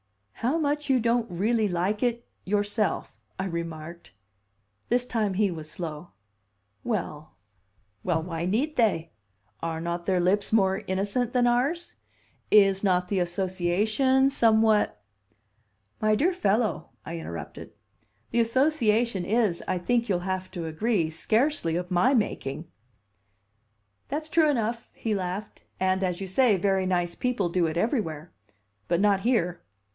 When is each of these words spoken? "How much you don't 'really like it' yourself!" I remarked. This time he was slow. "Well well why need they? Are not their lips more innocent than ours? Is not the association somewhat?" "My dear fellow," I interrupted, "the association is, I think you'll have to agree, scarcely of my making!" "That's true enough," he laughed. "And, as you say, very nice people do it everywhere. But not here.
"How 0.33 0.57
much 0.57 0.89
you 0.89 0.99
don't 0.99 1.29
'really 1.29 1.67
like 1.69 2.01
it' 2.01 2.27
yourself!" 2.43 3.21
I 3.37 3.45
remarked. 3.45 4.13
This 4.89 5.05
time 5.05 5.35
he 5.35 5.51
was 5.51 5.69
slow. 5.69 6.13
"Well 6.83 7.35
well 8.03 8.23
why 8.23 8.45
need 8.47 8.75
they? 8.75 9.11
Are 9.61 9.79
not 9.79 10.07
their 10.07 10.19
lips 10.19 10.51
more 10.51 10.83
innocent 10.87 11.33
than 11.33 11.45
ours? 11.45 11.97
Is 12.49 12.83
not 12.83 13.07
the 13.07 13.19
association 13.19 14.31
somewhat?" 14.31 15.03
"My 16.01 16.15
dear 16.15 16.33
fellow," 16.33 16.89
I 17.05 17.19
interrupted, 17.19 17.73
"the 18.31 18.39
association 18.39 19.23
is, 19.23 19.61
I 19.67 19.77
think 19.77 20.09
you'll 20.09 20.19
have 20.21 20.49
to 20.51 20.65
agree, 20.65 21.11
scarcely 21.11 21.75
of 21.75 21.91
my 21.91 22.15
making!" 22.15 22.65
"That's 24.07 24.29
true 24.29 24.49
enough," 24.49 24.89
he 24.95 25.13
laughed. 25.13 25.61
"And, 25.79 26.03
as 26.03 26.19
you 26.19 26.25
say, 26.25 26.57
very 26.57 26.87
nice 26.87 27.13
people 27.13 27.49
do 27.49 27.67
it 27.67 27.77
everywhere. 27.77 28.31
But 28.87 28.99
not 28.99 29.19
here. 29.19 29.61